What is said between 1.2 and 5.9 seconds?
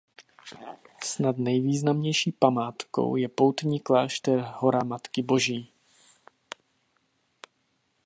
nejvýznamnější památkou je poutní klášter Hora Matky Boží.